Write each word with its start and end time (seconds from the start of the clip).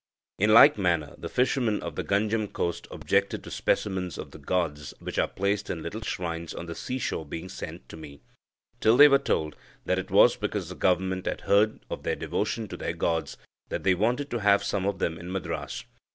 In 0.39 0.51
like 0.51 0.79
manner, 0.79 1.13
the 1.19 1.29
fishermen 1.29 1.79
of 1.83 1.95
the 1.95 2.03
Ganjam 2.03 2.51
coast 2.51 2.87
objected 2.89 3.43
to 3.43 3.51
specimens 3.51 4.17
of 4.17 4.31
the 4.31 4.39
gods 4.39 4.95
which 4.99 5.19
are 5.19 5.27
placed 5.27 5.69
in 5.69 5.83
little 5.83 6.01
shrines 6.01 6.55
on 6.55 6.65
the 6.65 6.73
sea 6.73 6.97
shore 6.97 7.23
being 7.23 7.49
sent 7.49 7.87
to 7.89 7.97
me, 7.97 8.21
till 8.79 8.97
they 8.97 9.07
were 9.07 9.19
told 9.19 9.55
that 9.85 9.99
it 9.99 10.09
was 10.09 10.35
because 10.37 10.69
the 10.69 10.73
Government 10.75 11.27
had 11.27 11.41
heard 11.41 11.81
of 11.91 12.01
their 12.01 12.15
devotion 12.15 12.67
to 12.69 12.77
their 12.77 12.93
gods 12.93 13.37
that 13.69 13.83
they 13.83 13.93
wanted 13.93 14.31
to 14.31 14.39
have 14.39 14.63
some 14.63 14.87
of 14.87 14.97
them 14.97 15.19
in 15.19 15.31
Madras. 15.31 15.83